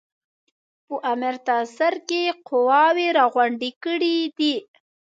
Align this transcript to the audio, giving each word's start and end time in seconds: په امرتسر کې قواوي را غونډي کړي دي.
په 0.87 0.95
امرتسر 1.13 1.93
کې 2.07 2.21
قواوي 2.47 3.07
را 3.17 3.25
غونډي 3.33 3.71
کړي 3.83 4.17
دي. 4.37 4.55